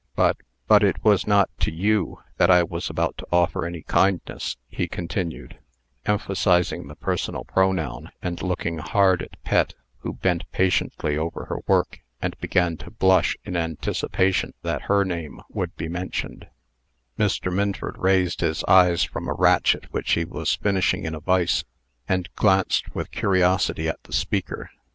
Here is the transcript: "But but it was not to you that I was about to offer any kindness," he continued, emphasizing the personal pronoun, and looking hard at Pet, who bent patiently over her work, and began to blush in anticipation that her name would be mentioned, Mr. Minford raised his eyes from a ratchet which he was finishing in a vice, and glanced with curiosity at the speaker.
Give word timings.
"But 0.15 0.37
but 0.65 0.83
it 0.83 1.03
was 1.05 1.27
not 1.27 1.51
to 1.59 1.71
you 1.71 2.23
that 2.37 2.49
I 2.49 2.63
was 2.63 2.89
about 2.89 3.19
to 3.19 3.27
offer 3.31 3.67
any 3.67 3.83
kindness," 3.83 4.57
he 4.67 4.87
continued, 4.87 5.59
emphasizing 6.07 6.87
the 6.87 6.95
personal 6.95 7.43
pronoun, 7.43 8.09
and 8.19 8.41
looking 8.41 8.79
hard 8.79 9.21
at 9.21 9.39
Pet, 9.43 9.75
who 9.99 10.13
bent 10.13 10.49
patiently 10.51 11.19
over 11.19 11.45
her 11.49 11.59
work, 11.67 11.99
and 12.19 12.35
began 12.39 12.77
to 12.77 12.89
blush 12.89 13.37
in 13.45 13.55
anticipation 13.55 14.55
that 14.63 14.81
her 14.89 15.03
name 15.05 15.39
would 15.51 15.75
be 15.75 15.87
mentioned, 15.87 16.47
Mr. 17.19 17.53
Minford 17.53 17.95
raised 17.99 18.41
his 18.41 18.63
eyes 18.63 19.03
from 19.03 19.27
a 19.27 19.33
ratchet 19.33 19.85
which 19.93 20.13
he 20.13 20.25
was 20.25 20.55
finishing 20.55 21.05
in 21.05 21.13
a 21.13 21.19
vice, 21.19 21.63
and 22.09 22.27
glanced 22.35 22.95
with 22.95 23.11
curiosity 23.11 23.87
at 23.87 24.01
the 24.05 24.13
speaker. 24.13 24.71